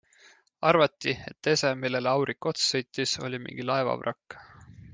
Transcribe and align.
Arvati, 0.69 1.13
et 1.31 1.49
ese, 1.51 1.73
millele 1.83 2.13
aurik 2.13 2.47
otsa 2.53 2.65
sõitis, 2.71 3.15
oli 3.29 3.41
mingi 3.47 3.67
laeva 3.71 3.95
vrakk. 4.01 4.41